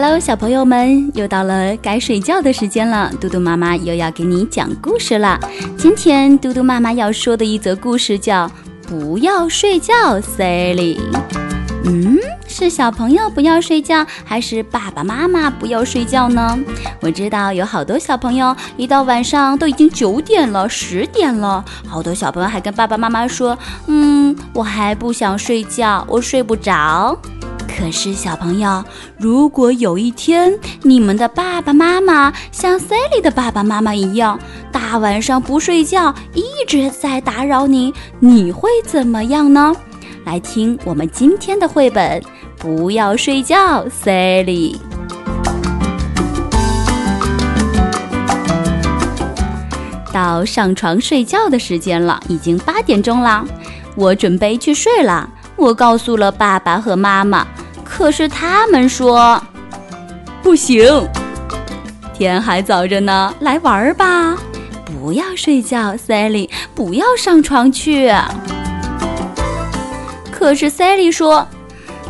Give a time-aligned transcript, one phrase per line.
[0.00, 3.10] Hello，小朋友们，又到了该睡觉的时间了。
[3.20, 5.40] 嘟嘟妈妈又要给你讲故事了。
[5.76, 8.46] 今天嘟嘟妈妈要说的一则故事叫
[8.86, 10.96] 《不要睡觉，Sally》。
[11.84, 16.56] 嗯，是小朋友不要睡觉，还是爸爸妈妈不要睡觉呢？
[17.00, 23.58] 我知道有好多小朋友一到晚上都已经九点了、十点了，好多小朋友还跟爸爸妈妈说
[23.88, 27.18] ：“嗯，我还不想睡觉，我睡不着。”
[27.78, 28.84] 可是，小朋友，
[29.18, 34.36] 如果有一天你们的爸爸妈妈像 Sally 的爸爸妈妈一样，
[34.72, 39.72] 大晚上不睡觉，一直在打扰你，你会怎么样呢？
[40.24, 42.20] 来听我们今天的绘本，
[42.58, 44.76] 不要睡觉，Sally。
[50.12, 53.44] 到上床睡觉的时间了，已经八点钟了，
[53.94, 55.30] 我准备去睡了。
[55.54, 57.46] 我告诉了爸爸和妈妈。
[57.98, 59.42] 可是他们说
[60.40, 60.86] 不行，
[62.14, 64.38] 天还早着呢，来玩吧！
[64.86, 68.14] 不要睡觉，Sally，不要上床去。
[70.30, 71.48] 可是 Sally 说：“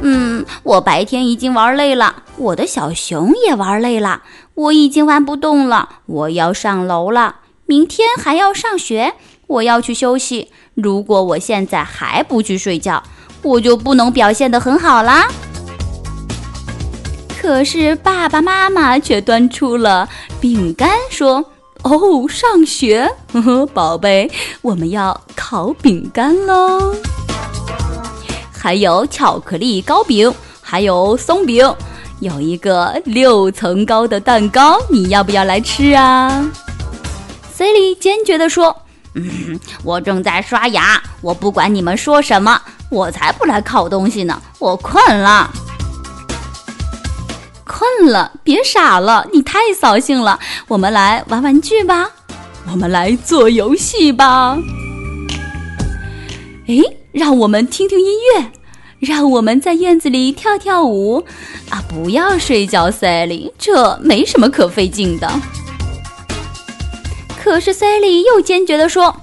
[0.02, 4.20] 嗯，我白天已经玩累了，我的小熊也玩累了，
[4.52, 7.36] 我已经玩不动了，我要上楼了。
[7.64, 9.14] 明天还要上学，
[9.46, 10.50] 我要去休息。
[10.74, 13.02] 如果我现在还不去睡觉，
[13.40, 15.26] 我就不能表现得很好啦。”
[17.48, 20.06] 可是爸爸妈妈却端出了
[20.38, 21.42] 饼干，说
[21.82, 26.94] ：“哦，上学，呵呵，宝贝，我们要烤饼干喽，
[28.52, 31.74] 还有巧克力糕饼，还有松饼，
[32.20, 36.46] 有一个六层高的蛋糕，你要不要来吃啊
[37.54, 38.76] ？C 莉坚决地说
[39.16, 42.60] ：“嗯，我正在刷牙，我不管你们说什么，
[42.90, 45.50] 我才不来烤东西呢，我困了。”
[47.96, 50.38] 困了，别傻了，你太扫兴了。
[50.66, 52.10] 我们来玩玩具吧，
[52.70, 54.58] 我们来做游戏吧。
[56.66, 56.82] 诶，
[57.12, 58.50] 让我们听听音乐，
[59.00, 61.24] 让我们在院子里跳跳舞
[61.70, 61.82] 啊！
[61.88, 65.30] 不要睡觉塞利这没什么可费劲的。
[67.42, 69.14] 可是塞利又坚决地说：“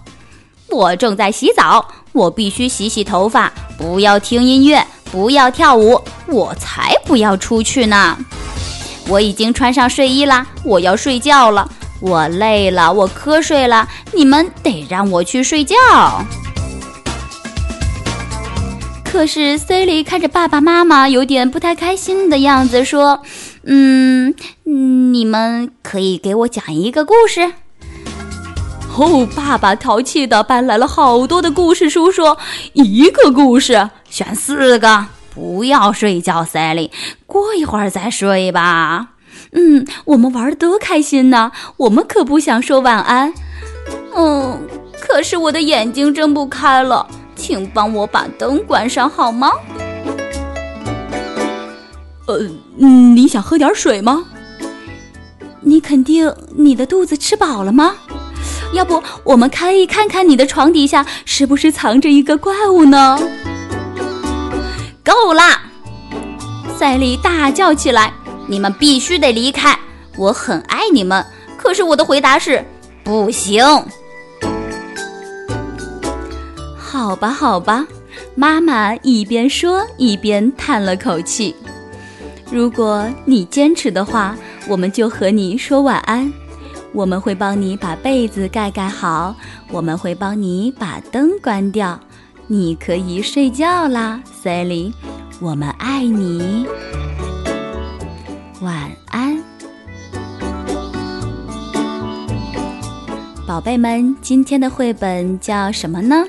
[0.70, 8.18] 我正在洗澡，我必须洗洗头发，不要听音乐，不要跳舞，我才不要出去呢。”
[9.07, 11.69] 我已经穿上睡衣啦，我要睡觉了。
[12.01, 15.75] 我累了，我瞌睡了，你们得让我去睡觉。
[19.03, 23.21] 可是 Sally 看着爸爸妈妈有点不太开心的样子，说
[23.63, 24.35] ：“嗯，
[24.66, 27.53] 你们可以给我讲一个故事。”
[28.97, 32.37] 哦，爸爸淘气的搬来了好多的故事书，说
[32.73, 35.05] ：“一个故事选四个。”
[35.35, 36.90] 不要睡觉赛琳
[37.28, 39.09] 过一会儿再睡吧。
[39.51, 43.34] 嗯，我们玩的多开心呢，我们可不想说晚安。
[44.16, 44.66] 嗯，
[45.00, 49.51] 可是我的眼睛睁不开了，请帮我把灯关上好吗？
[52.28, 52.40] 呃，
[52.78, 54.25] 你想喝点水吗？
[55.62, 57.96] 你肯定你的肚子吃饱了吗？
[58.73, 63.19] 要不我们可以看看你的床底下是不是藏着一个怪物呢？
[65.05, 65.61] 够啦！
[66.75, 68.11] 赛莉大叫起来
[68.49, 69.77] ：“你们必须得离开！
[70.17, 71.23] 我很爱你们，
[71.55, 72.66] 可是我的回答是
[73.03, 73.63] 不行。”
[76.75, 77.85] 好吧，好吧，
[78.33, 81.55] 妈妈一边说一边叹了口气。
[82.51, 84.35] 如果你坚持的话，
[84.67, 86.33] 我们就和你说晚安。
[86.93, 89.35] 我们会帮你把被子盖盖好，
[89.69, 91.99] 我们会帮你把灯关掉。
[92.47, 94.94] 你可以睡觉啦，Sally，
[95.40, 96.68] 我们爱你，
[98.62, 99.44] 晚安，
[103.47, 104.16] 宝贝们。
[104.22, 106.24] 今天的绘本叫什么呢？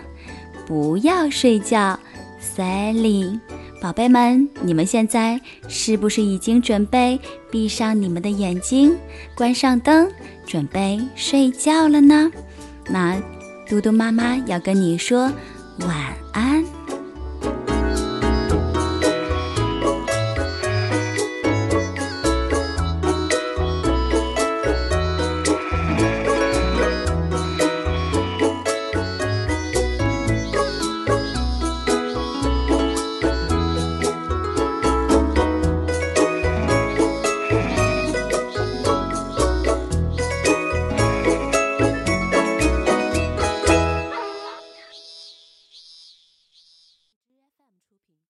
[0.66, 1.98] 不要睡觉
[2.40, 3.38] ，Sally。
[3.82, 7.20] 宝贝们，你们现在是不是已经准备
[7.50, 8.96] 闭上你们的眼睛，
[9.36, 10.10] 关上灯，
[10.46, 12.32] 准备睡觉了呢？
[12.88, 13.20] 那
[13.68, 15.30] 嘟嘟妈妈要跟你说。
[15.78, 16.75] 晚安。